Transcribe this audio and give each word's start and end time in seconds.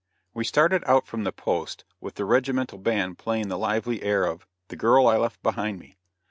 ]We 0.33 0.45
started 0.45 0.81
out 0.87 1.05
from 1.05 1.25
the 1.25 1.31
post 1.31 1.83
with 1.99 2.15
the 2.15 2.25
regimental 2.25 2.79
band 2.79 3.19
playing 3.19 3.49
the 3.49 3.57
lively 3.59 4.01
air 4.01 4.25
of 4.25 4.47
"The 4.69 4.75
Girl 4.75 5.05
I 5.07 5.15
Left 5.17 5.43
Behind 5.43 5.77
Me." 5.77 5.95